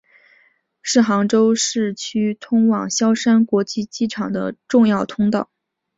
[0.81, 5.51] 是杭州市区通往萧山国际机场的重要通道。